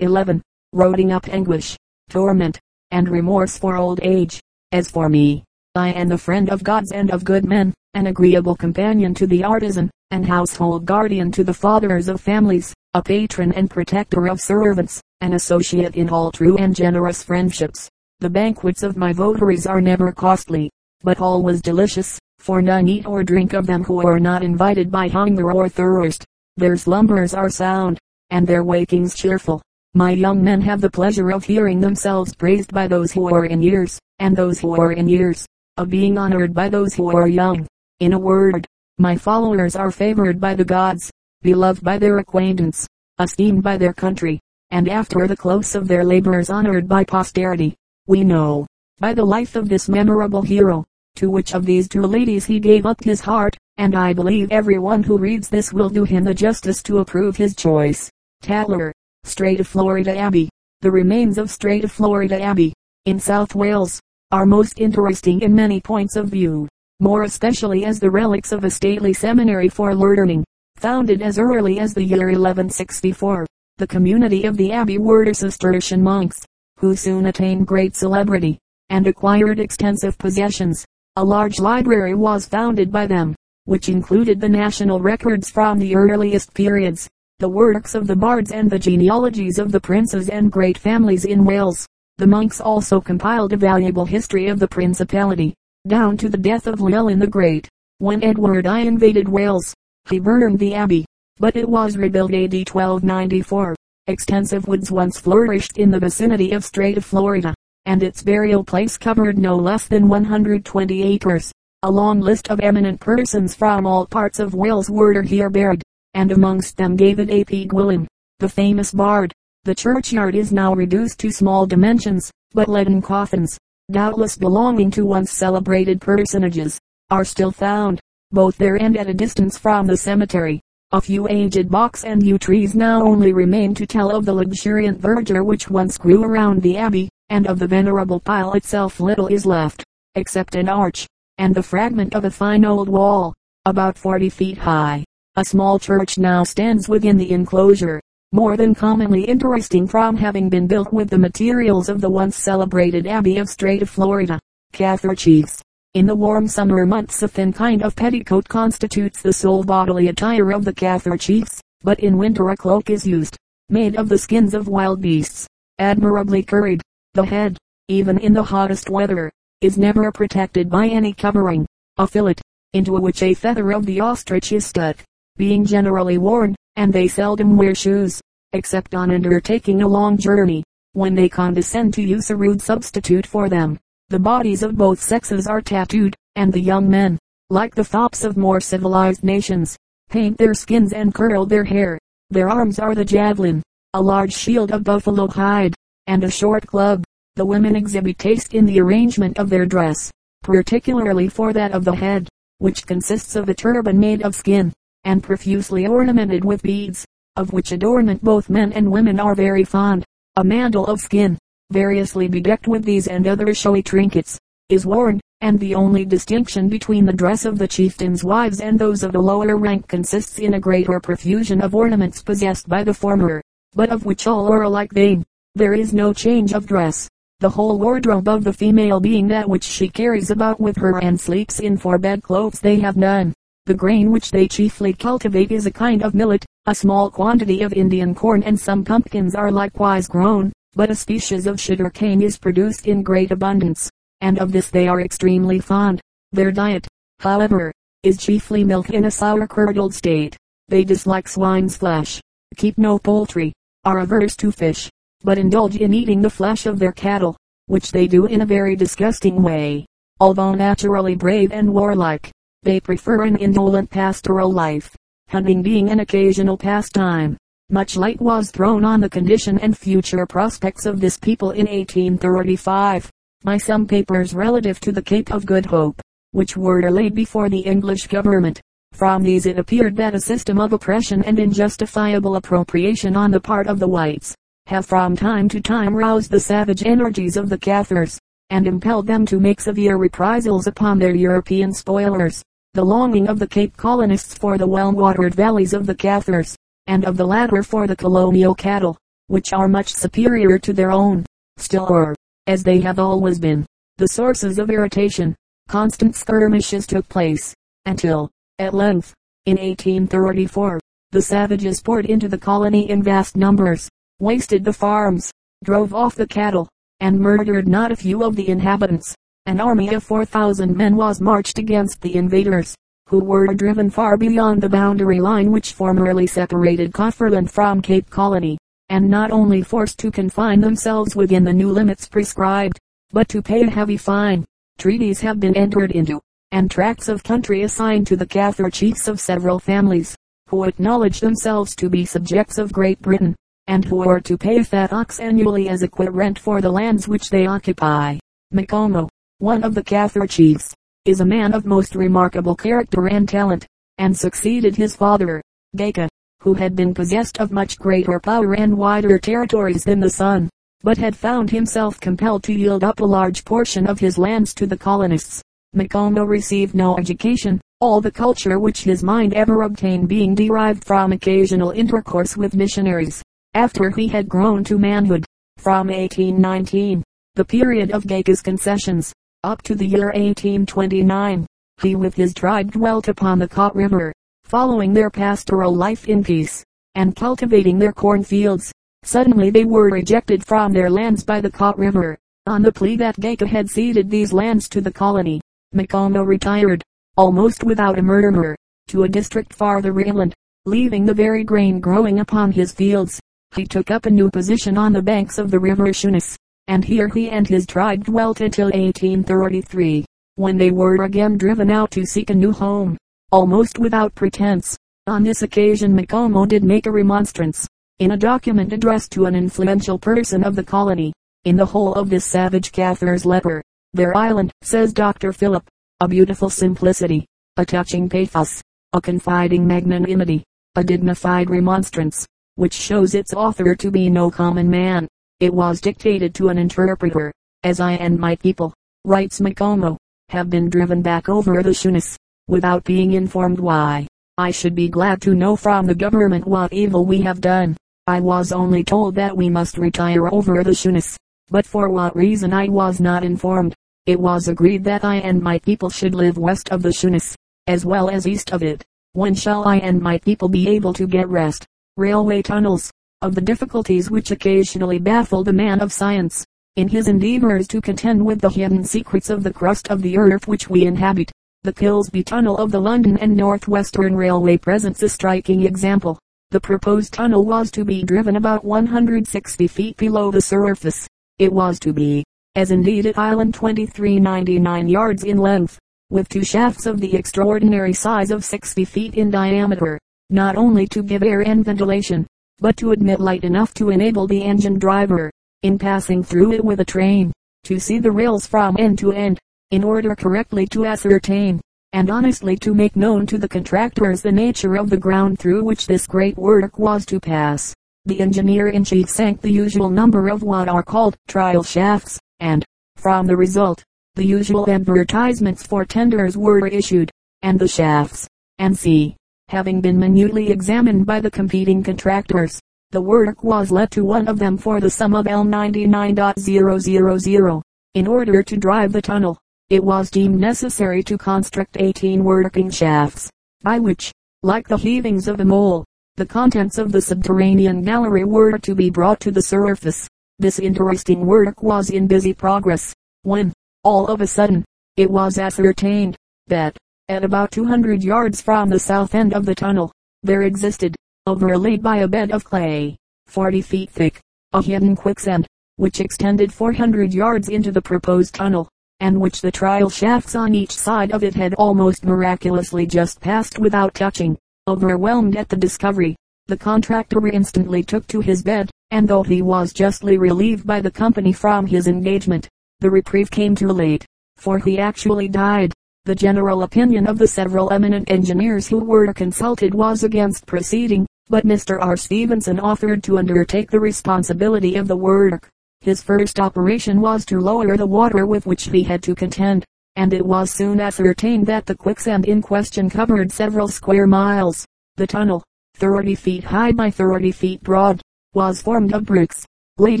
[0.00, 0.42] 11.
[0.74, 1.76] Roading up anguish,
[2.10, 2.58] torment,
[2.90, 4.40] and remorse for old age.
[4.72, 5.44] As for me,
[5.76, 9.44] I am the friend of gods and of good men, an agreeable companion to the
[9.44, 15.00] artisan, and household guardian to the fathers of families, a patron and protector of servants,
[15.20, 17.88] an associate in all true and generous friendships.
[18.18, 20.70] The banquets of my votaries are never costly,
[21.04, 25.06] but always delicious, for none eat or drink of them who are not invited by
[25.06, 26.24] hunger or thirst.
[26.56, 28.00] Their slumbers are sound,
[28.30, 29.62] and their wakings cheerful.
[29.96, 33.62] My young men have the pleasure of hearing themselves praised by those who are in
[33.62, 37.64] years, and those who are in years, of being honored by those who are young.
[38.00, 38.66] In a word,
[38.98, 41.12] my followers are favored by the gods,
[41.42, 42.88] beloved by their acquaintance,
[43.20, 44.40] esteemed by their country,
[44.72, 47.76] and after the close of their labors honored by posterity.
[48.08, 48.66] We know,
[48.98, 50.84] by the life of this memorable hero,
[51.14, 55.04] to which of these two ladies he gave up his heart, and I believe everyone
[55.04, 58.10] who reads this will do him the justice to approve his choice.
[58.42, 58.92] Taylor.
[59.24, 60.50] Strata Florida Abbey.
[60.82, 62.74] The remains of Strata Florida Abbey,
[63.06, 63.98] in South Wales,
[64.30, 66.68] are most interesting in many points of view,
[67.00, 70.44] more especially as the relics of a stately seminary for learning,
[70.76, 73.46] founded as early as the year 1164.
[73.78, 76.44] The community of the abbey were Cistercian monks,
[76.78, 78.58] who soon attained great celebrity,
[78.90, 80.84] and acquired extensive possessions.
[81.16, 86.52] A large library was founded by them, which included the national records from the earliest
[86.52, 87.08] periods,
[87.40, 91.44] the works of the bards and the genealogies of the princes and great families in
[91.44, 91.84] Wales.
[92.18, 95.52] The monks also compiled a valuable history of the principality,
[95.88, 97.68] down to the death of Llewellyn the Great.
[97.98, 99.74] When Edward I invaded Wales,
[100.08, 101.06] he burned the abbey,
[101.40, 103.74] but it was rebuilt AD 1294.
[104.06, 107.52] Extensive woods once flourished in the vicinity of Strata Florida,
[107.84, 111.50] and its burial place covered no less than 120 acres.
[111.82, 115.83] A long list of eminent persons from all parts of Wales were here buried
[116.14, 117.44] and amongst them David A.
[117.44, 117.66] P.
[117.66, 118.06] Gwilym,
[118.38, 119.32] the famous bard.
[119.64, 123.58] The churchyard is now reduced to small dimensions, but leaden coffins,
[123.90, 126.78] doubtless belonging to once celebrated personages,
[127.10, 128.00] are still found,
[128.30, 130.60] both there and at a distance from the cemetery.
[130.92, 135.00] A few aged box and yew trees now only remain to tell of the luxuriant
[135.00, 139.44] verdure which once grew around the abbey, and of the venerable pile itself little is
[139.44, 139.82] left,
[140.14, 141.06] except an arch,
[141.38, 143.34] and the fragment of a fine old wall,
[143.64, 145.04] about 40 feet high.
[145.36, 148.00] A small church now stands within the enclosure,
[148.30, 153.08] more than commonly interesting from having been built with the materials of the once celebrated
[153.08, 154.38] Abbey of Strata Florida.
[154.72, 155.60] Kaffir chiefs.
[155.94, 160.52] In the warm summer months a thin kind of petticoat constitutes the sole bodily attire
[160.52, 163.36] of the Kaffir chiefs, but in winter a cloak is used,
[163.68, 165.48] made of the skins of wild beasts,
[165.80, 166.80] admirably curried.
[167.14, 167.58] The head,
[167.88, 171.66] even in the hottest weather, is never protected by any covering.
[171.96, 172.36] A fillet,
[172.72, 174.98] into which a feather of the ostrich is stuck,
[175.36, 178.20] being generally worn, and they seldom wear shoes,
[178.52, 180.62] except on undertaking a long journey,
[180.92, 183.78] when they condescend to use a rude substitute for them.
[184.10, 187.18] The bodies of both sexes are tattooed, and the young men,
[187.50, 189.76] like the fops of more civilized nations,
[190.08, 191.98] paint their skins and curl their hair.
[192.30, 193.62] Their arms are the javelin,
[193.92, 195.74] a large shield of buffalo hide,
[196.06, 197.02] and a short club.
[197.36, 200.12] The women exhibit taste in the arrangement of their dress,
[200.42, 202.28] particularly for that of the head,
[202.58, 204.72] which consists of a turban made of skin,
[205.04, 207.04] and profusely ornamented with beads,
[207.36, 210.04] of which adornment both men and women are very fond.
[210.36, 211.38] A mantle of skin,
[211.70, 214.38] variously bedecked with these and other showy trinkets,
[214.68, 219.02] is worn, and the only distinction between the dress of the chieftain's wives and those
[219.02, 223.42] of the lower rank consists in a greater profusion of ornaments possessed by the former,
[223.74, 225.22] but of which all are alike vain.
[225.54, 227.08] There is no change of dress,
[227.40, 231.20] the whole wardrobe of the female being that which she carries about with her and
[231.20, 233.33] sleeps in for bedclothes they have none.
[233.66, 236.44] The grain which they chiefly cultivate is a kind of millet.
[236.66, 241.46] A small quantity of Indian corn and some pumpkins are likewise grown, but a species
[241.46, 243.88] of sugar cane is produced in great abundance,
[244.20, 245.98] and of this they are extremely fond.
[246.32, 246.86] Their diet,
[247.20, 250.36] however, is chiefly milk in a sour curdled state.
[250.68, 252.20] They dislike swine's flesh,
[252.56, 253.54] keep no poultry,
[253.86, 254.90] are averse to fish,
[255.22, 257.34] but indulge in eating the flesh of their cattle,
[257.64, 259.86] which they do in a very disgusting way.
[260.20, 262.30] Although naturally brave and warlike,
[262.64, 264.96] they prefer an indolent pastoral life,
[265.28, 267.36] hunting being an occasional pastime.
[267.70, 273.10] Much light was thrown on the condition and future prospects of this people in 1835,
[273.42, 276.00] by some papers relative to the Cape of Good Hope,
[276.32, 278.60] which were laid before the English government.
[278.92, 283.66] From these it appeared that a system of oppression and injustifiable appropriation on the part
[283.66, 284.34] of the whites,
[284.66, 288.18] have from time to time roused the savage energies of the Kaffirs,
[288.50, 292.42] and impelled them to make severe reprisals upon their European spoilers
[292.74, 296.56] the longing of the Cape colonists for the well-watered valleys of the Kaffirs,
[296.88, 298.98] and of the latter for the colonial cattle,
[299.28, 301.24] which are much superior to their own,
[301.56, 302.16] still are,
[302.48, 303.64] as they have always been,
[303.98, 305.36] the sources of irritation.
[305.68, 307.54] Constant skirmishes took place,
[307.86, 308.28] until,
[308.58, 309.14] at length,
[309.46, 310.80] in 1834,
[311.12, 313.88] the savages poured into the colony in vast numbers,
[314.18, 315.30] wasted the farms,
[315.62, 316.68] drove off the cattle,
[316.98, 319.14] and murdered not a few of the inhabitants.
[319.46, 322.74] An army of 4,000 men was marched against the invaders,
[323.10, 328.56] who were driven far beyond the boundary line which formerly separated Kaffirland from Cape Colony,
[328.88, 332.78] and not only forced to confine themselves within the new limits prescribed,
[333.12, 334.46] but to pay a heavy fine.
[334.78, 339.20] Treaties have been entered into, and tracts of country assigned to the Kaffir chiefs of
[339.20, 340.16] several families,
[340.48, 343.36] who acknowledge themselves to be subjects of Great Britain,
[343.66, 346.72] and who are to pay a fat ox annually as a quit rent for the
[346.72, 348.16] lands which they occupy.
[348.54, 350.72] Macomo, one of the Kaffir chiefs,
[351.04, 353.66] is a man of most remarkable character and talent,
[353.98, 355.42] and succeeded his father,
[355.76, 356.08] Gaika,
[356.40, 360.48] who had been possessed of much greater power and wider territories than the son,
[360.82, 364.66] but had found himself compelled to yield up a large portion of his lands to
[364.66, 365.42] the colonists.
[365.74, 371.12] Macomo received no education, all the culture which his mind ever obtained being derived from
[371.12, 373.20] occasional intercourse with missionaries.
[373.54, 375.26] After he had grown to manhood,
[375.58, 377.02] from 1819,
[377.34, 379.12] the period of Gaika's concessions,
[379.44, 381.46] up to the year 1829,
[381.82, 384.10] he with his tribe dwelt upon the Kat River,
[384.44, 386.64] following their pastoral life in peace,
[386.94, 388.72] and cultivating their cornfields.
[389.02, 393.16] Suddenly they were rejected from their lands by the Kat River, on the plea that
[393.16, 395.42] Gaika had ceded these lands to the colony.
[395.74, 396.82] Macomo retired,
[397.16, 398.56] almost without a murmur,
[398.88, 400.32] to a district farther inland,
[400.64, 403.20] leaving the very grain growing upon his fields.
[403.54, 406.36] He took up a new position on the banks of the river Shunas,
[406.68, 410.04] and here he and his tribe dwelt until 1833,
[410.36, 412.96] when they were again driven out to seek a new home,
[413.30, 414.76] almost without pretense.
[415.06, 417.68] On this occasion Macomo did make a remonstrance,
[417.98, 421.12] in a document addressed to an influential person of the colony.
[421.44, 423.62] In the whole of this savage Kaffir's leper,
[423.92, 425.30] their island, says Dr.
[425.32, 425.68] Philip,
[426.00, 427.26] a beautiful simplicity,
[427.58, 428.62] a touching pathos,
[428.94, 430.42] a confiding magnanimity,
[430.76, 435.06] a dignified remonstrance, which shows its author to be no common man
[435.44, 437.30] it was dictated to an interpreter,
[437.64, 438.72] as I and my people,
[439.04, 439.98] writes Macomo,
[440.30, 442.16] have been driven back over the Shunas,
[442.48, 444.06] without being informed why.
[444.38, 447.76] I should be glad to know from the government what evil we have done.
[448.06, 451.18] I was only told that we must retire over the Shunas,
[451.50, 453.74] but for what reason I was not informed.
[454.06, 457.36] It was agreed that I and my people should live west of the Shunas,
[457.66, 458.82] as well as east of it.
[459.12, 461.66] When shall I and my people be able to get rest?
[461.98, 462.90] Railway tunnels,
[463.24, 466.44] of the difficulties which occasionally baffle the man of science,
[466.76, 470.46] in his endeavors to contend with the hidden secrets of the crust of the earth
[470.46, 471.32] which we inhabit.
[471.62, 476.18] The Kilsby Tunnel of the London and North Western Railway presents a striking example.
[476.50, 481.08] The proposed tunnel was to be driven about 160 feet below the surface.
[481.38, 482.24] It was to be,
[482.56, 485.78] as indeed it island 2399 yards in length,
[486.10, 489.98] with two shafts of the extraordinary size of 60 feet in diameter,
[490.28, 492.26] not only to give air and ventilation,
[492.58, 495.30] but to admit light enough to enable the engine driver,
[495.62, 497.32] in passing through it with a train,
[497.64, 499.38] to see the rails from end to end,
[499.70, 501.60] in order correctly to ascertain,
[501.92, 505.86] and honestly to make known to the contractors the nature of the ground through which
[505.86, 507.74] this great work was to pass.
[508.04, 512.64] The engineer-in-chief sank the usual number of what are called trial shafts, and,
[512.96, 513.82] from the result,
[514.14, 517.10] the usual advertisements for tenders were issued,
[517.42, 519.16] and the shafts, and see,
[519.54, 522.60] having been minutely examined by the competing contractors.
[522.90, 527.62] The work was let to one of them for the sum of L99.000.
[527.94, 529.38] In order to drive the tunnel,
[529.70, 533.30] it was deemed necessary to construct 18 working shafts,
[533.62, 534.10] by which,
[534.42, 535.84] like the heavings of a mole,
[536.16, 540.08] the contents of the subterranean gallery were to be brought to the surface.
[540.40, 542.92] This interesting work was in busy progress,
[543.22, 543.52] when,
[543.84, 544.64] all of a sudden,
[544.96, 546.16] it was ascertained,
[546.48, 546.76] that,
[547.10, 549.92] at about 200 yards from the south end of the tunnel,
[550.22, 550.96] there existed,
[551.26, 552.96] overlaid by a bed of clay,
[553.26, 554.20] 40 feet thick,
[554.54, 555.46] a hidden quicksand,
[555.76, 558.68] which extended 400 yards into the proposed tunnel,
[559.00, 563.58] and which the trial shafts on each side of it had almost miraculously just passed
[563.58, 564.38] without touching.
[564.66, 569.74] Overwhelmed at the discovery, the contractor instantly took to his bed, and though he was
[569.74, 572.48] justly relieved by the company from his engagement,
[572.80, 574.06] the reprieve came too late,
[574.38, 575.74] for he actually died.
[576.06, 581.46] The general opinion of the several eminent engineers who were consulted was against proceeding, but
[581.46, 581.78] Mr.
[581.80, 581.96] R.
[581.96, 585.48] Stephenson offered to undertake the responsibility of the work.
[585.80, 589.64] His first operation was to lower the water with which he had to contend,
[589.96, 594.66] and it was soon ascertained that the quicksand in question covered several square miles.
[594.96, 595.42] The tunnel,
[595.76, 598.02] 30 feet high by 30 feet broad,
[598.34, 599.46] was formed of bricks,
[599.78, 600.00] laid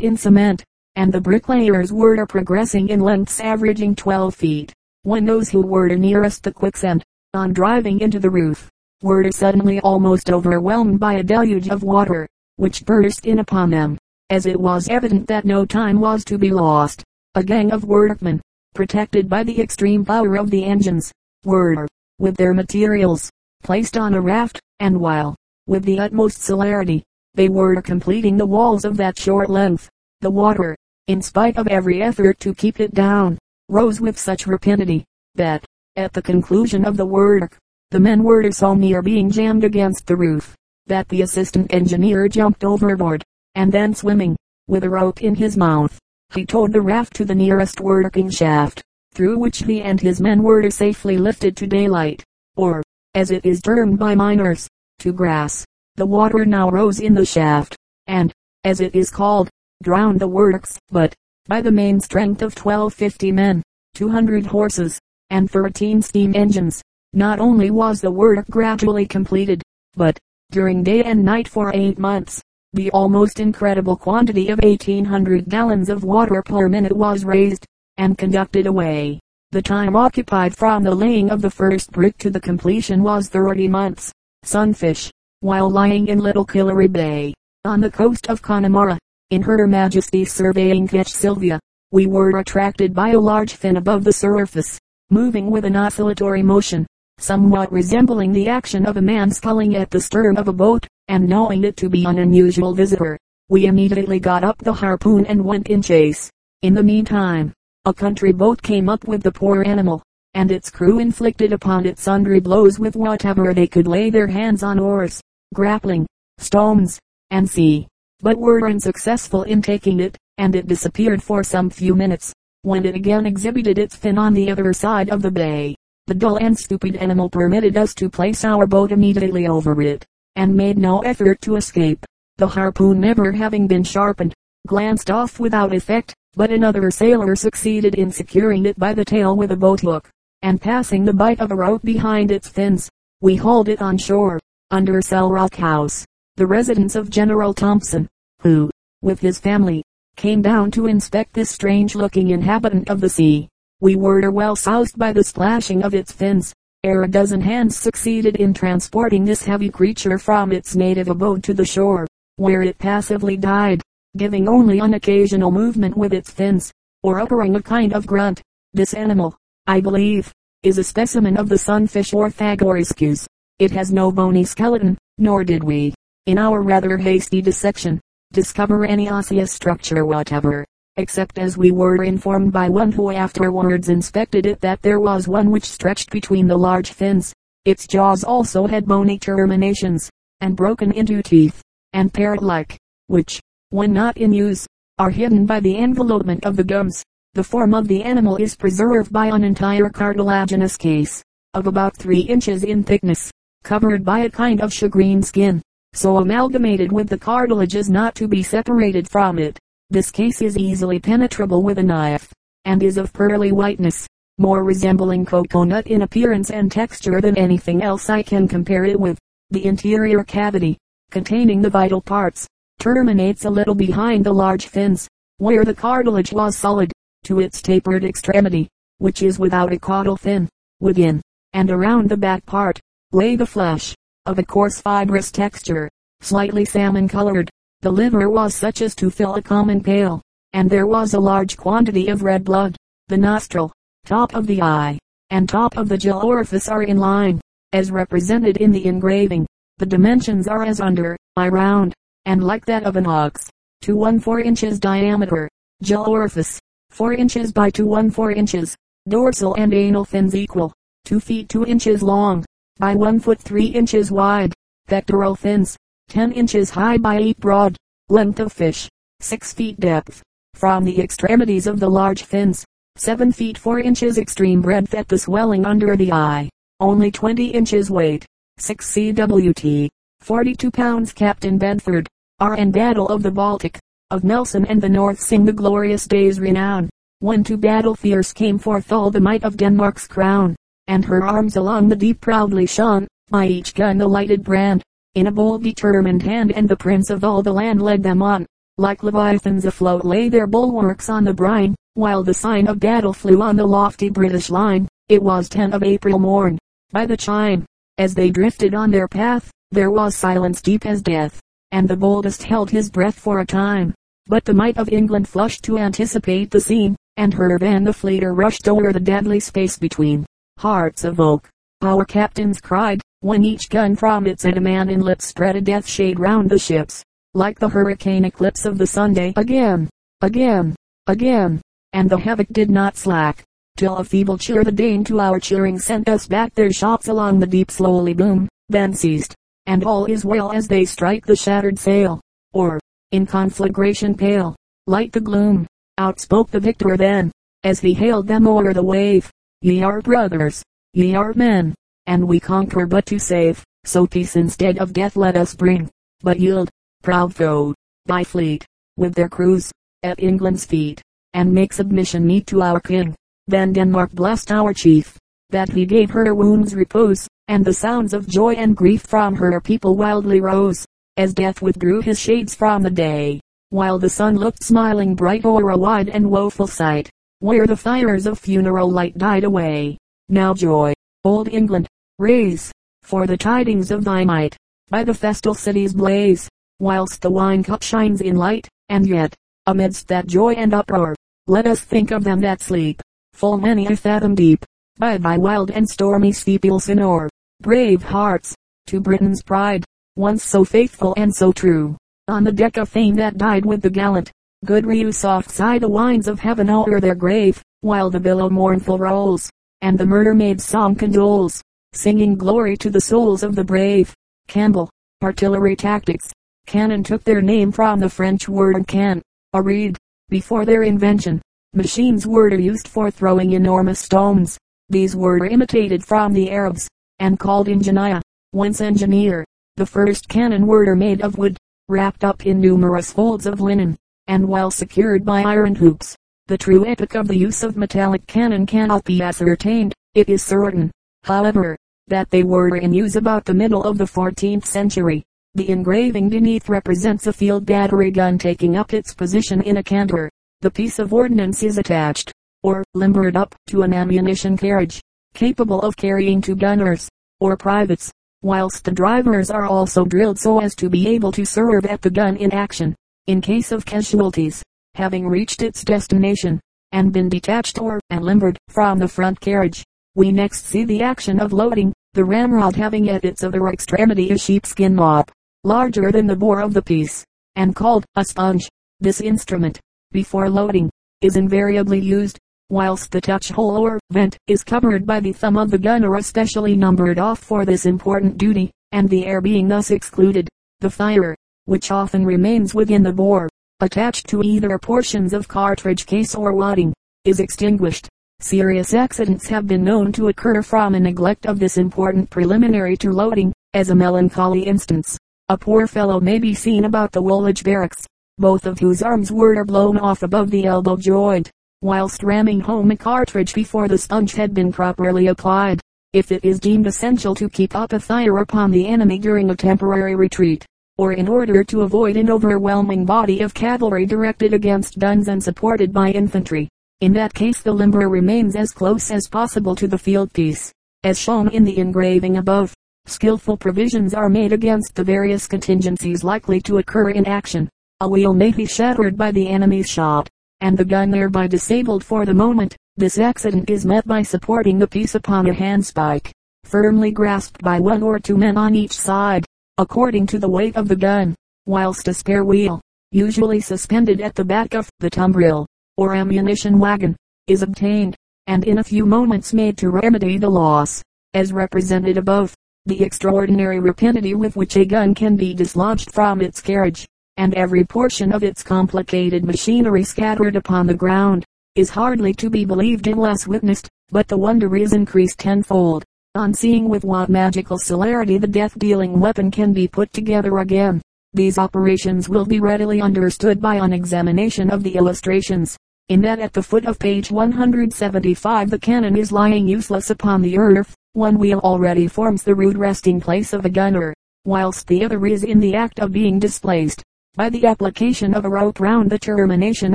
[0.00, 0.64] in cement,
[0.96, 6.42] and the bricklayers were progressing in lengths averaging 12 feet, when those who were nearest
[6.42, 8.70] the quicksand, on driving into the roof,
[9.02, 13.98] were suddenly almost overwhelmed by a deluge of water, which burst in upon them,
[14.30, 17.04] as it was evident that no time was to be lost.
[17.34, 18.40] A gang of workmen,
[18.74, 21.12] protected by the extreme power of the engines,
[21.44, 21.86] were,
[22.18, 23.30] with their materials,
[23.62, 27.02] placed on a raft, and while, with the utmost celerity,
[27.34, 29.90] they were completing the walls of that short length,
[30.22, 30.74] the water,
[31.08, 33.36] in spite of every effort to keep it down,
[33.68, 35.04] rose with such rapidity,
[35.34, 35.64] that,
[35.96, 37.56] at the conclusion of the work,
[37.90, 40.54] the men were so near being jammed against the roof,
[40.86, 43.22] that the assistant engineer jumped overboard,
[43.54, 45.98] and then swimming, with a rope in his mouth,
[46.34, 50.42] he towed the raft to the nearest working shaft, through which he and his men
[50.42, 52.24] were safely lifted to daylight,
[52.56, 52.82] or,
[53.14, 54.68] as it is termed by miners,
[54.98, 55.64] to grass.
[55.96, 57.76] The water now rose in the shaft,
[58.08, 58.32] and,
[58.64, 59.48] as it is called,
[59.82, 61.14] drowned the works, but,
[61.46, 63.62] by the main strength of 1250 men,
[63.94, 64.98] 200 horses,
[65.30, 66.82] and 13 steam engines,
[67.12, 69.62] not only was the work gradually completed,
[69.94, 70.18] but,
[70.50, 76.02] during day and night for eight months, the almost incredible quantity of 1800 gallons of
[76.02, 77.66] water per minute was raised,
[77.98, 79.20] and conducted away.
[79.52, 83.68] The time occupied from the laying of the first brick to the completion was 30
[83.68, 84.12] months.
[84.42, 85.10] Sunfish,
[85.40, 87.34] while lying in Little Killary Bay,
[87.64, 88.98] on the coast of Connemara,
[89.30, 91.58] in Her Majesty's surveying ketch Sylvia,
[91.90, 94.78] we were attracted by a large fin above the surface,
[95.10, 96.86] moving with an oscillatory motion,
[97.18, 101.26] somewhat resembling the action of a man sculling at the stern of a boat, and
[101.26, 105.68] knowing it to be an unusual visitor, we immediately got up the harpoon and went
[105.68, 106.30] in chase.
[106.62, 107.52] In the meantime,
[107.86, 110.02] a country boat came up with the poor animal,
[110.34, 114.62] and its crew inflicted upon it sundry blows with whatever they could lay their hands
[114.62, 115.20] on oars,
[115.54, 116.06] grappling,
[116.38, 116.98] stones,
[117.30, 117.88] and sea,
[118.20, 122.94] but were unsuccessful in taking it, and it disappeared for some few minutes, when it
[122.94, 125.74] again exhibited its fin on the other side of the bay.
[126.06, 130.04] The dull and stupid animal permitted us to place our boat immediately over it,
[130.36, 132.04] and made no effort to escape.
[132.36, 134.34] The harpoon never having been sharpened,
[134.66, 139.52] glanced off without effect, but another sailor succeeded in securing it by the tail with
[139.52, 140.10] a boat hook,
[140.42, 142.90] and passing the bight of a rope behind its fins,
[143.20, 144.40] we hauled it on shore,
[144.70, 146.04] under Rock House,
[146.36, 148.08] the residence of General Thompson,
[148.40, 148.68] who,
[149.02, 149.84] with his family,
[150.16, 153.48] came down to inspect this strange looking inhabitant of the sea.
[153.80, 156.52] We were well soused by the splashing of its fins.
[156.82, 161.54] Ere a dozen hands succeeded in transporting this heavy creature from its native abode to
[161.54, 163.80] the shore, where it passively died,
[164.16, 166.72] giving only an occasional movement with its fins,
[167.04, 168.42] or uttering a kind of grunt.
[168.72, 169.36] This animal,
[169.68, 170.32] I believe,
[170.64, 173.24] is a specimen of the sunfish Orthagoriscus.
[173.60, 175.94] It has no bony skeleton, nor did we,
[176.26, 178.00] in our rather hasty dissection,
[178.32, 180.64] discover any osseous structure whatever
[180.96, 185.50] except as we were informed by one who afterwards inspected it that there was one
[185.50, 187.32] which stretched between the large fins.
[187.64, 190.08] Its jaws also had bony terminations,
[190.40, 191.60] and broken into teeth,
[191.94, 192.78] and parrot-like,
[193.08, 193.40] which,
[193.70, 197.02] when not in use, are hidden by the envelopment of the gums.
[197.32, 202.20] The form of the animal is preserved by an entire cartilaginous case, of about three
[202.20, 203.32] inches in thickness,
[203.64, 205.60] covered by a kind of shagreen skin,
[205.94, 209.58] so amalgamated with the cartilage as not to be separated from it.
[209.90, 212.32] This case is easily penetrable with a knife,
[212.64, 214.06] and is of pearly whiteness,
[214.38, 219.18] more resembling cocoanut in appearance and texture than anything else I can compare it with.
[219.50, 220.78] The interior cavity,
[221.10, 222.48] containing the vital parts,
[222.80, 225.08] terminates a little behind the large fins,
[225.38, 226.90] where the cartilage was solid,
[227.24, 230.48] to its tapered extremity, which is without a caudal fin.
[230.80, 231.22] Within,
[231.52, 232.80] and around the back part,
[233.12, 233.94] lay the flesh,
[234.26, 235.90] of a coarse fibrous texture,
[236.20, 237.50] slightly salmon colored,
[237.82, 240.22] the liver was such as to fill a common pail,
[240.54, 242.74] and there was a large quantity of red blood.
[243.08, 243.70] The nostril,
[244.06, 247.38] top of the eye, and top of the gill orifice are in line,
[247.74, 249.46] as represented in the engraving.
[249.76, 251.92] The dimensions are as under, eye round,
[252.24, 253.50] and like that of an ox,
[253.82, 255.50] 2 1 4 inches diameter.
[255.82, 258.74] Gill orifice, 4 inches by 2 1 4 inches.
[259.06, 260.72] Dorsal and anal fins equal,
[261.04, 262.42] 2 feet 2 inches long,
[262.78, 264.52] by 1 foot 3 inches wide.
[264.88, 265.76] Pectoral fins,
[266.08, 267.76] 10 inches high by 8 broad.
[268.08, 268.88] Length of fish,
[269.20, 270.22] 6 feet depth.
[270.54, 272.64] From the extremities of the large fins,
[272.96, 276.48] 7 feet 4 inches extreme breadth at the swelling under the eye.
[276.80, 278.26] Only 20 inches weight.
[278.58, 279.88] 6 cwt.
[280.20, 282.08] 42 pounds Captain Bedford,
[282.40, 282.54] R.
[282.54, 283.78] and Battle of the Baltic,
[284.10, 286.88] of Nelson and the North sing the glorious day's renown.
[287.20, 290.56] When to battle fierce came forth all the might of Denmark's crown,
[290.88, 294.82] and her arms along the deep proudly shone, by each gun the lighted brand,
[295.14, 298.46] in a bold determined hand and the prince of all the land led them on.
[298.76, 303.40] Like leviathans afloat lay their bulwarks on the brine, while the sign of battle flew
[303.40, 304.88] on the lofty British line.
[305.08, 306.58] It was 10 of April morn.
[306.90, 307.64] By the chime,
[307.98, 312.42] as they drifted on their path, there was silence deep as death, and the boldest
[312.42, 313.94] held his breath for a time.
[314.26, 318.34] But the might of England flushed to anticipate the scene, and her van the fleeter
[318.34, 320.26] rushed over the deadly space between.
[320.58, 321.48] Hearts of oak,
[321.82, 326.50] our captains cried, when each gun from its adamant lips spread a death shade round
[326.50, 327.02] the ships,
[327.34, 329.32] like the hurricane eclipse of the Sunday.
[329.36, 330.74] Again, again,
[331.06, 331.60] again,
[331.92, 333.44] and the havoc did not slack,
[333.76, 337.40] till a feeble cheer the Dane to our cheering sent us back their shots along
[337.40, 339.34] the deep slowly boom, then ceased,
[339.66, 342.20] and all is well as they strike the shattered sail,
[342.52, 342.78] or,
[343.10, 344.56] in conflagration pale,
[344.86, 345.66] light the gloom.
[345.98, 347.30] Outspoke the victor then,
[347.62, 349.30] as he hailed them o'er the wave.
[349.64, 351.74] Ye are brothers, ye are men,
[352.06, 353.64] and we conquer but to save.
[353.84, 355.88] So peace instead of death let us bring.
[356.20, 356.68] But yield,
[357.02, 357.72] proud foe,
[358.04, 358.66] thy fleet,
[358.98, 361.00] with their crews, at England's feet,
[361.32, 363.14] and make submission meet to our king.
[363.46, 365.16] Then Denmark blessed our chief,
[365.48, 369.58] that he gave her wounds repose, and the sounds of joy and grief from her
[369.62, 370.84] people wildly rose,
[371.16, 373.40] as death withdrew his shades from the day
[373.70, 378.26] while the sun looked smiling bright o'er a wide and woeful sight, where the fires
[378.26, 379.98] of funeral light died away.
[380.28, 380.92] Now joy,
[381.24, 381.88] old England,
[382.18, 382.72] raise,
[383.02, 384.56] for the tidings of thy might,
[384.88, 386.48] by the festal city's blaze,
[386.78, 389.34] whilst the wine cup shines in light, and yet,
[389.66, 391.14] amidst that joy and uproar,
[391.46, 394.64] let us think of them that sleep, full many a fathom deep,
[394.98, 397.28] by thy wild and stormy steep Elsinore
[397.60, 398.54] Brave hearts,
[398.86, 399.84] to Britain's pride,
[400.16, 401.96] once so faithful and so true,
[402.28, 404.30] on the deck of fame that died with the gallant.
[404.64, 408.96] Good Riou soft sigh the winds of heaven o'er their grave, while the billow mournful
[408.96, 409.50] rolls,
[409.82, 411.60] and the murder maid's song condoles,
[411.92, 414.14] singing glory to the souls of the brave.
[414.48, 414.88] Campbell,
[415.22, 416.32] Artillery Tactics.
[416.66, 419.20] Cannon took their name from the French word can,
[419.52, 419.98] a reed.
[420.30, 421.42] Before their invention,
[421.74, 424.56] machines were used for throwing enormous stones.
[424.88, 428.22] These were imitated from the Arabs, and called ingenia,
[428.52, 429.44] once engineer.
[429.76, 434.48] The first cannon were made of wood, wrapped up in numerous folds of linen, and
[434.48, 436.16] well secured by iron hoops.
[436.46, 439.94] The true epoch of the use of metallic cannon cannot be ascertained.
[440.14, 440.90] It is certain,
[441.22, 441.76] however,
[442.08, 445.24] that they were in use about the middle of the 14th century.
[445.54, 450.30] The engraving beneath represents a field battery gun taking up its position in a canter.
[450.60, 452.32] The piece of ordnance is attached,
[452.62, 455.00] or limbered up, to an ammunition carriage,
[455.34, 457.08] capable of carrying two gunners,
[457.40, 458.12] or privates
[458.44, 462.10] whilst the drivers are also drilled so as to be able to serve at the
[462.10, 462.94] gun in action,
[463.26, 464.62] in case of casualties,
[464.94, 466.60] having reached its destination,
[466.92, 469.82] and been detached or and limbered from the front carriage.
[470.14, 474.38] We next see the action of loading, the ramrod having at its other extremity a
[474.38, 475.30] sheepskin mop,
[475.64, 477.24] larger than the bore of the piece,
[477.56, 478.68] and called a sponge.
[479.00, 479.80] This instrument,
[480.12, 482.38] before loading, is invariably used
[482.70, 486.76] whilst the touch hole or vent is covered by the thumb of the gunner especially
[486.76, 490.48] numbered off for this important duty, and the air being thus excluded,
[490.80, 491.34] the fire,
[491.66, 493.48] which often remains within the bore,
[493.80, 496.92] attached to either portions of cartridge case or wadding,
[497.24, 498.08] is extinguished.
[498.40, 503.10] Serious accidents have been known to occur from a neglect of this important preliminary to
[503.10, 505.16] loading, as a melancholy instance.
[505.48, 508.06] A poor fellow may be seen about the Woolwich barracks,
[508.38, 511.50] both of whose arms were blown off above the elbow joint,
[511.82, 515.80] whilst ramming home a cartridge before the sponge had been properly applied.
[516.12, 519.56] If it is deemed essential to keep up a fire upon the enemy during a
[519.56, 520.64] temporary retreat,
[520.98, 525.92] or in order to avoid an overwhelming body of cavalry directed against guns and supported
[525.92, 526.68] by infantry,
[527.00, 531.18] in that case the limber remains as close as possible to the field piece, as
[531.18, 532.72] shown in the engraving above.
[533.06, 537.68] Skillful provisions are made against the various contingencies likely to occur in action.
[538.00, 540.28] A wheel may be shattered by the enemy's shot
[540.64, 542.74] and the gun thereby disabled for the moment.
[542.96, 546.30] This accident is met by supporting the piece upon a handspike,
[546.64, 549.44] firmly grasped by one or two men on each side,
[549.78, 551.34] according to the weight of the gun,
[551.66, 557.16] whilst a spare wheel, usually suspended at the back of the tumbril, or ammunition wagon,
[557.48, 558.14] is obtained,
[558.46, 561.02] and in a few moments made to remedy the loss,
[561.34, 562.54] as represented above.
[562.86, 567.82] The extraordinary rapidity with which a gun can be dislodged from its carriage, and every
[567.82, 573.48] portion of its complicated machinery scattered upon the ground, is hardly to be believed unless
[573.48, 576.04] witnessed, but the wonder is increased tenfold,
[576.36, 581.00] on seeing with what magical celerity the death-dealing weapon can be put together again.
[581.32, 585.76] These operations will be readily understood by an examination of the illustrations.
[586.08, 590.58] In that at the foot of page 175 the cannon is lying useless upon the
[590.58, 594.12] earth, one wheel already forms the rude resting place of a gunner.
[594.44, 597.02] whilst the other is in the act of being displaced,
[597.34, 599.94] by the application of a rope round the termination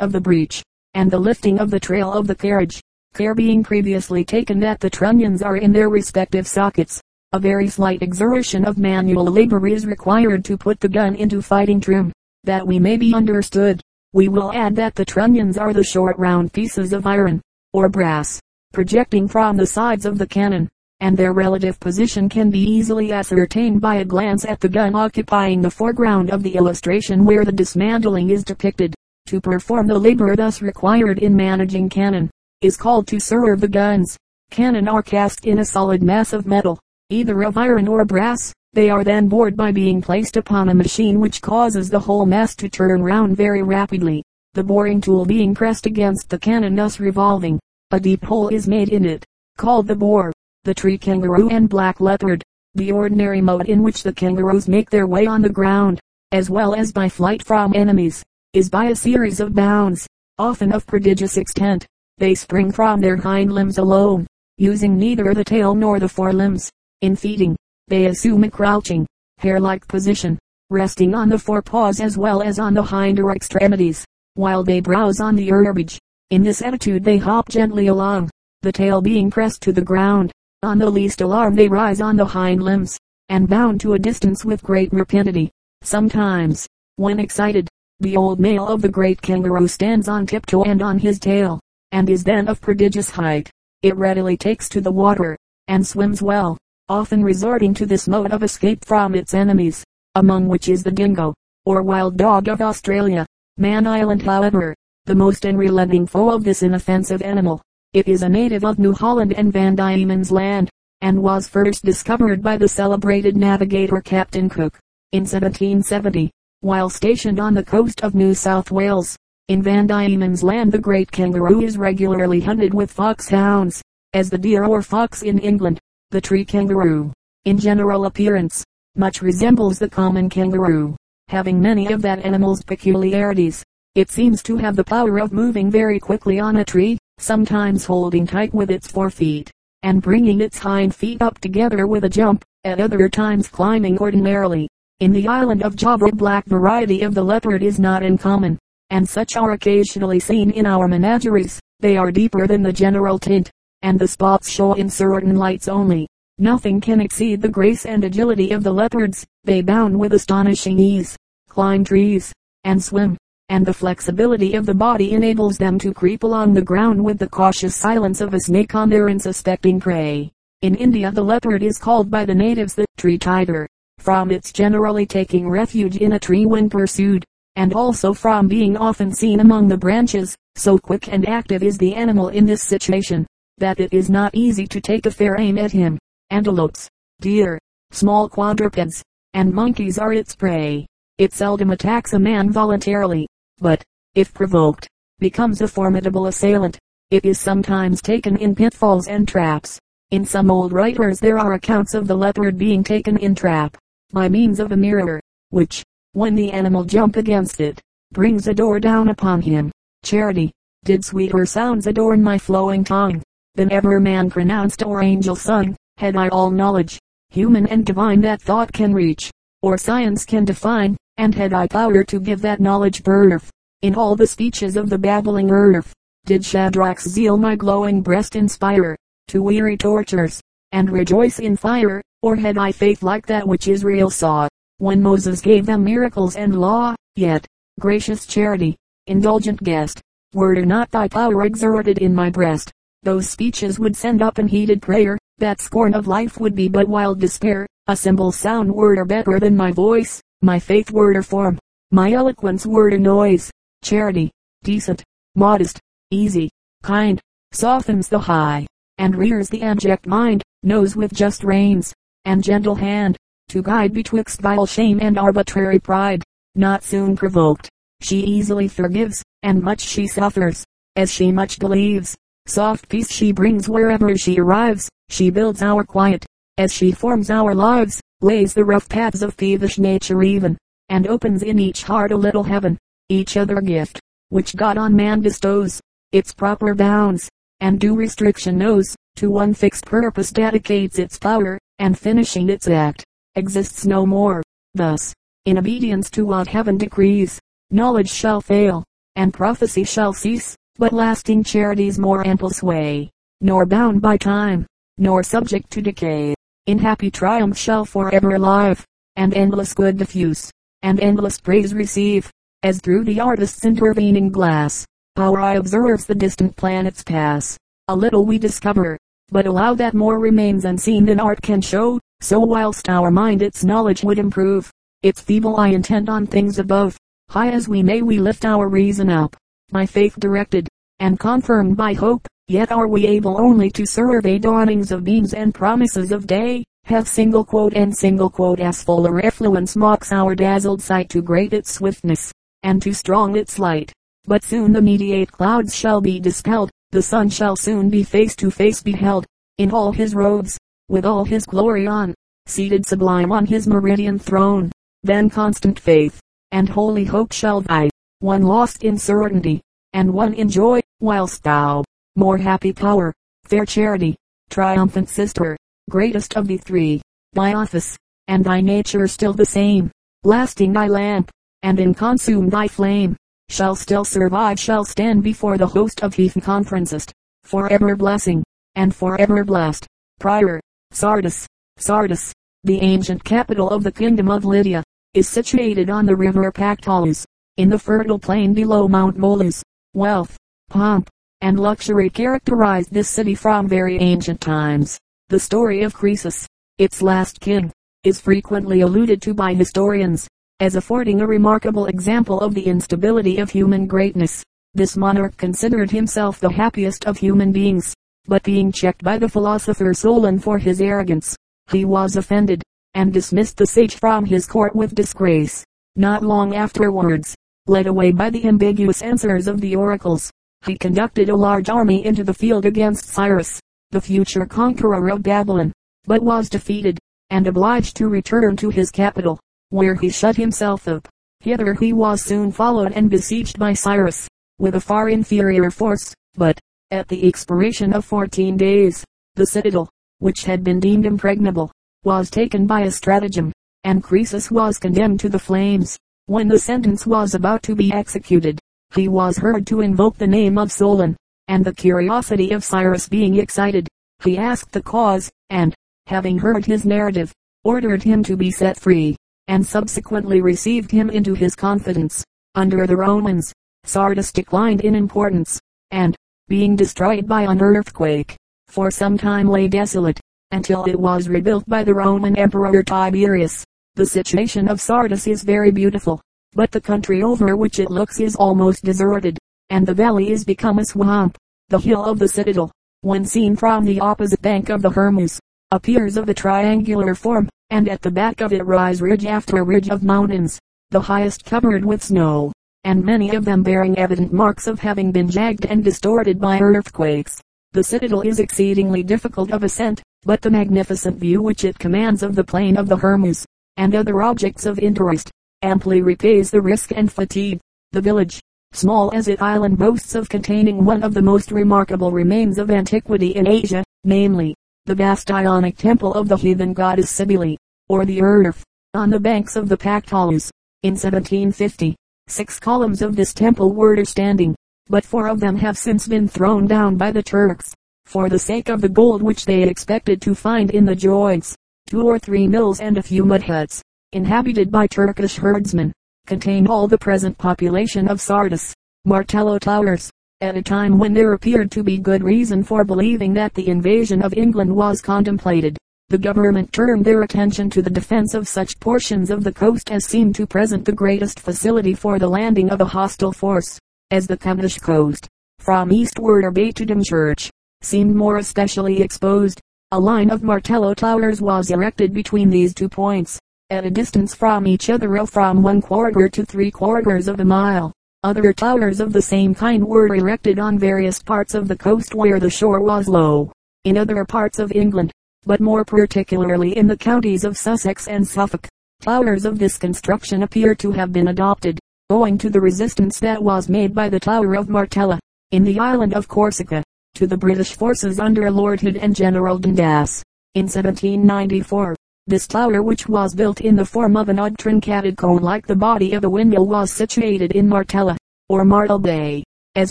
[0.00, 0.62] of the breech,
[0.94, 2.80] and the lifting of the trail of the carriage,
[3.14, 7.00] care being previously taken that the trunnions are in their respective sockets.
[7.32, 11.80] A very slight exertion of manual labor is required to put the gun into fighting
[11.80, 12.12] trim,
[12.44, 13.80] that we may be understood.
[14.12, 17.40] We will add that the trunnions are the short round pieces of iron,
[17.72, 18.40] or brass,
[18.72, 20.68] projecting from the sides of the cannon,
[21.00, 25.60] and their relative position can be easily ascertained by a glance at the gun occupying
[25.60, 28.94] the foreground of the illustration where the dismantling is depicted.
[29.26, 32.30] To perform the labor thus required in managing cannon,
[32.62, 34.18] is called to serve the guns.
[34.50, 38.52] Cannon are cast in a solid mass of metal, either of iron or brass.
[38.74, 42.54] They are then bored by being placed upon a machine which causes the whole mass
[42.56, 44.22] to turn round very rapidly.
[44.52, 47.58] The boring tool being pressed against the cannon thus revolving,
[47.92, 49.24] a deep hole is made in it,
[49.56, 50.30] called the bore.
[50.64, 52.42] The tree kangaroo and black leopard,
[52.74, 55.98] the ordinary mode in which the kangaroos make their way on the ground,
[56.32, 60.86] as well as by flight from enemies, is by a series of bounds, often of
[60.86, 61.86] prodigious extent.
[62.20, 64.26] They spring from their hind limbs alone,
[64.58, 66.70] using neither the tail nor the forelimbs.
[67.00, 67.56] In feeding,
[67.88, 69.06] they assume a crouching,
[69.38, 74.04] hare-like position, resting on the forepaws as well as on the hinder extremities,
[74.34, 75.98] while they browse on the herbage.
[76.28, 78.28] In this attitude they hop gently along,
[78.60, 80.30] the tail being pressed to the ground.
[80.62, 82.98] On the least alarm they rise on the hind limbs,
[83.30, 85.50] and bound to a distance with great rapidity.
[85.80, 87.66] Sometimes, when excited,
[88.00, 91.58] the old male of the great kangaroo stands on tiptoe and on his tail,
[91.92, 93.50] and is then of prodigious height.
[93.82, 95.36] It readily takes to the water,
[95.68, 96.58] and swims well
[96.90, 99.84] often resorting to this mode of escape from its enemies,
[100.16, 101.32] among which is the dingo,
[101.64, 103.24] or wild dog of Australia.
[103.58, 104.74] Man Island however,
[105.04, 107.62] the most unrelenting foe of this inoffensive animal.
[107.92, 110.68] It is a native of New Holland and Van Diemen's Land,
[111.00, 114.76] and was first discovered by the celebrated navigator Captain Cook,
[115.12, 116.28] in 1770,
[116.60, 119.16] while stationed on the coast of New South Wales.
[119.50, 123.82] In Van Diemen's Land the great kangaroo is regularly hunted with foxhounds,
[124.12, 125.80] as the deer or fox in England.
[126.12, 127.12] The tree kangaroo,
[127.46, 128.62] in general appearance,
[128.94, 130.94] much resembles the common kangaroo,
[131.26, 133.64] having many of that animal's peculiarities.
[133.96, 138.28] It seems to have the power of moving very quickly on a tree, sometimes holding
[138.28, 139.50] tight with its forefeet,
[139.82, 144.68] and bringing its hind feet up together with a jump, at other times climbing ordinarily.
[145.00, 148.56] In the island of Java a black variety of the leopard is not uncommon,
[148.90, 151.58] and such are occasionally seen in our menageries.
[151.80, 153.50] They are deeper than the general tint,
[153.82, 156.06] and the spots show in certain lights only.
[156.38, 159.26] Nothing can exceed the grace and agility of the leopards.
[159.44, 161.16] They bound with astonishing ease,
[161.48, 162.32] climb trees,
[162.64, 163.16] and swim,
[163.48, 167.28] and the flexibility of the body enables them to creep along the ground with the
[167.28, 170.30] cautious silence of a snake on their unsuspecting prey.
[170.62, 173.66] In India the leopard is called by the natives the tree tiger,
[173.98, 177.24] from its generally taking refuge in a tree when pursued,
[177.56, 181.94] and also from being often seen among the branches, so quick and active is the
[181.94, 183.26] animal in this situation
[183.58, 185.98] that it is not easy to take a fair aim at him.
[186.30, 186.88] Antelopes,
[187.20, 187.58] deer,
[187.90, 189.02] small quadrupeds,
[189.34, 190.86] and monkeys are its prey.
[191.18, 193.82] It seldom attacks a man voluntarily, but,
[194.14, 196.78] if provoked, becomes a formidable assailant.
[197.10, 199.78] It is sometimes taken in pitfalls and traps.
[200.10, 203.76] In some old writers there are accounts of the leopard being taken in trap,
[204.12, 207.80] by means of a mirror, which, when the animal jump against it,
[208.12, 209.70] brings a door down upon him.
[210.02, 210.50] Charity,
[210.84, 213.22] did sweeter sounds adorn my flowing tongue,
[213.54, 218.42] than ever man pronounced or angel sung, had I all knowledge, human and divine that
[218.42, 219.30] thought can reach,
[219.62, 223.50] or science can define, and had I power to give that knowledge birth,
[223.82, 225.92] in all the speeches of the babbling earth,
[226.26, 228.96] did Shadrach's zeal my glowing breast inspire,
[229.28, 230.40] to weary tortures,
[230.72, 234.48] and rejoice in fire, or had I faith like that which Israel saw,
[234.80, 237.46] when Moses gave them miracles and law, yet,
[237.78, 240.00] gracious charity, indulgent guest,
[240.32, 245.18] were not thy power exerted in my breast, those speeches would send up unheeded prayer,
[245.36, 249.38] that scorn of life would be but wild despair, a simple sound word are better
[249.38, 251.58] than my voice, my faith word or form,
[251.90, 253.50] my eloquence word or noise,
[253.82, 254.30] charity,
[254.62, 255.78] decent, modest,
[256.10, 256.48] easy,
[256.82, 257.20] kind,
[257.52, 258.66] softens the high,
[258.96, 261.92] and rears the abject mind, knows with just reins,
[262.24, 263.18] and gentle hand,
[263.50, 267.68] to guide betwixt vile shame and arbitrary pride, not soon provoked,
[268.00, 270.64] she easily forgives, and much she suffers,
[270.96, 274.88] as she much believes, Soft peace she brings wherever she arrives.
[275.08, 276.26] She builds our quiet,
[276.58, 280.58] as she forms our lives, lays the rough paths of peevish nature even,
[280.88, 282.78] and opens in each heart a little heaven.
[283.08, 285.80] Each other gift, which God on man bestows,
[286.12, 287.28] its proper bounds,
[287.60, 293.04] and due restriction knows, to one fixed purpose dedicates its power, and finishing its act,
[293.34, 294.42] exists no more.
[294.74, 295.14] Thus,
[295.44, 297.40] in obedience to what heaven decrees,
[297.70, 298.84] knowledge shall fail,
[299.16, 304.66] and prophecy shall cease, but lasting charity's more ample sway, nor bound by time,
[304.98, 306.34] nor subject to decay,
[306.66, 308.84] in happy triumph shall forever live,
[309.16, 310.50] and endless good diffuse,
[310.82, 312.30] and endless praise receive,
[312.62, 317.58] as through the artist's intervening glass, our eye observes the distant planets pass.
[317.88, 318.96] A little we discover,
[319.30, 323.64] but allow that more remains unseen than art can show, so whilst our mind its
[323.64, 324.70] knowledge would improve,
[325.02, 326.96] its feeble eye intent on things above,
[327.28, 329.36] high as we may we lift our reason up,
[329.70, 334.90] by faith directed, and confirmed by hope, yet are we able only to survey dawnings
[334.92, 339.76] of beams and promises of day, have single quote and single quote as fuller effluence
[339.76, 343.92] mocks our dazzled sight to great its swiftness, and too strong its light.
[344.24, 348.50] But soon the mediate clouds shall be dispelled, the sun shall soon be face to
[348.50, 349.24] face beheld,
[349.58, 352.14] in all his robes, with all his glory on,
[352.46, 354.72] seated sublime on his meridian throne.
[355.04, 359.60] Then constant faith, and holy hope shall vie, one lost in certainty,
[359.92, 361.84] and one in joy, whilst thou,
[362.16, 364.16] more happy power, fair charity,
[364.50, 365.56] triumphant sister,
[365.88, 367.00] greatest of the three,
[367.32, 369.90] thy office, and thy nature still the same,
[370.24, 371.30] lasting thy lamp,
[371.62, 373.16] and inconsumed thy flame,
[373.50, 377.04] shall still survive shall stand before the host of heathen conferences,
[377.42, 378.42] forever blessing,
[378.76, 379.86] and forever blessed.
[380.20, 380.60] Prior,
[380.92, 382.32] Sardis, Sardis,
[382.64, 384.84] the ancient capital of the kingdom of Lydia,
[385.14, 389.62] is situated on the river Pactolus, in the fertile plain below Mount Tmolus.
[389.92, 390.36] Wealth,
[390.68, 391.10] pomp,
[391.40, 395.00] and luxury characterized this city from very ancient times.
[395.28, 396.46] The story of Croesus,
[396.78, 397.72] its last king,
[398.04, 400.28] is frequently alluded to by historians,
[400.60, 404.44] as affording a remarkable example of the instability of human greatness.
[404.74, 407.94] This monarch considered himself the happiest of human beings,
[408.26, 411.34] but being checked by the philosopher Solon for his arrogance,
[411.70, 415.64] he was offended, and dismissed the sage from his court with disgrace.
[415.96, 417.34] Not long afterwards,
[417.66, 420.30] led away by the ambiguous answers of the oracles,
[420.66, 423.58] he conducted a large army into the field against Cyrus,
[423.92, 425.72] the future conqueror of Babylon,
[426.04, 426.98] but was defeated,
[427.30, 429.40] and obliged to return to his capital
[429.70, 431.08] where he shut himself up.
[431.40, 434.28] Hither he was soon followed and besieged by Cyrus,
[434.58, 436.58] with a far inferior force, but,
[436.90, 439.02] at the expiration of fourteen days,
[439.36, 441.72] the citadel, which had been deemed impregnable,
[442.04, 443.52] was taken by a stratagem,
[443.84, 445.96] and Croesus was condemned to the flames.
[446.26, 448.58] When the sentence was about to be executed,
[448.94, 451.16] he was heard to invoke the name of Solon,
[451.48, 453.88] and the curiosity of Cyrus being excited,
[454.22, 455.74] he asked the cause, and,
[456.06, 457.32] having heard his narrative,
[457.64, 459.16] ordered him to be set free
[459.50, 462.24] and subsequently received him into his confidence.
[462.54, 465.58] Under the Romans, Sardis declined in importance,
[465.90, 466.14] and,
[466.46, 468.36] being destroyed by an earthquake,
[468.68, 470.20] for some time lay desolate,
[470.52, 473.64] until it was rebuilt by the Roman Emperor Tiberius.
[473.96, 476.20] The situation of Sardis is very beautiful,
[476.54, 479.36] but the country over which it looks is almost deserted,
[479.68, 481.36] and the valley is become a swamp.
[481.70, 485.40] The hill of the citadel, when seen from the opposite bank of the Hermus,
[485.72, 489.88] appears of a triangular form, and at the back of it rise ridge after ridge
[489.88, 490.58] of mountains,
[490.90, 492.52] the highest covered with snow,
[492.82, 497.40] and many of them bearing evident marks of having been jagged and distorted by earthquakes.
[497.72, 502.34] The citadel is exceedingly difficult of ascent, but the magnificent view which it commands of
[502.34, 505.30] the plain of the Hermus, and other objects of interest,
[505.62, 507.60] amply repays the risk and fatigue.
[507.92, 508.40] The village,
[508.72, 513.36] small as it island boasts of containing one of the most remarkable remains of antiquity
[513.36, 517.56] in Asia, namely, the vast Ionic temple of the heathen goddess Cybele,
[517.88, 518.64] or the earth,
[518.94, 520.50] on the banks of the Pactolus.
[520.82, 521.94] In 1750,
[522.28, 524.54] six columns of this temple were standing,
[524.88, 527.74] but four of them have since been thrown down by the Turks,
[528.06, 531.54] for the sake of the gold which they expected to find in the joints.
[531.86, 535.92] Two or three mills and a few mud huts, inhabited by Turkish herdsmen,
[536.26, 538.74] contain all the present population of Sardis.
[539.04, 540.10] Martello Towers,
[540.42, 544.22] at a time when there appeared to be good reason for believing that the invasion
[544.22, 545.76] of England was contemplated.
[546.08, 550.06] The government turned their attention to the defense of such portions of the coast as
[550.06, 553.78] seemed to present the greatest facility for the landing of a hostile force,
[554.10, 557.50] as the Kentish coast, from eastward or Bay to Dymchurch,
[557.82, 559.60] seemed more especially exposed.
[559.92, 564.66] A line of Martello towers was erected between these two points, at a distance from
[564.66, 567.92] each other of from one quarter to three quarters of a mile.
[568.22, 572.38] Other towers of the same kind were erected on various parts of the coast where
[572.38, 573.50] the shore was low.
[573.84, 575.10] In other parts of England,
[575.46, 578.68] but more particularly in the counties of Sussex and Suffolk,
[579.00, 581.78] towers of this construction appear to have been adopted,
[582.10, 585.18] owing to the resistance that was made by the Tower of Martella,
[585.52, 586.82] in the island of Corsica,
[587.14, 590.22] to the British forces under Lord Hood and General Dundas.
[590.54, 591.96] In 1794,
[592.30, 595.74] This tower which was built in the form of an odd truncated cone like the
[595.74, 598.16] body of a windmill was situated in Martella,
[598.48, 599.42] or Martel Bay,
[599.74, 599.90] as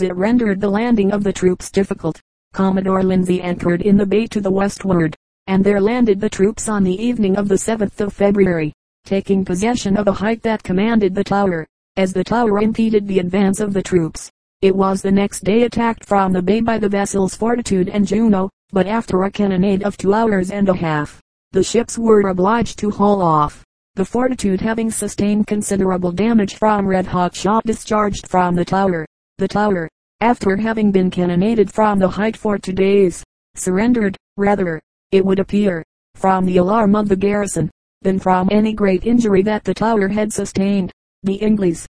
[0.00, 2.18] it rendered the landing of the troops difficult.
[2.54, 5.14] Commodore Linzee anchored in the bay to the westward,
[5.48, 8.72] and there landed the troops on the evening of the 7th of February,
[9.04, 11.66] taking possession of a height that commanded the tower.
[11.98, 14.30] As the tower impeded the advance of the troops,
[14.62, 18.48] it was the next day attacked from the bay by the vessels Fortitude and Juno,
[18.72, 21.20] but after a cannonade of two hours and a half,
[21.52, 23.64] the ships were obliged to haul off.
[23.96, 29.04] The Fortitude having sustained considerable damage from red-hot shot discharged from the tower.
[29.38, 29.88] The tower,
[30.20, 33.24] after having been cannonaded from the height for two days,
[33.56, 35.82] surrendered, rather, it would appear,
[36.14, 37.68] from the alarm of the garrison,
[38.02, 40.92] than from any great injury that the tower had sustained.
[41.24, 41.84] The Ingles,